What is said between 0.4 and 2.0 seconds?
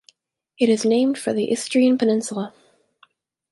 It is named for the Istrian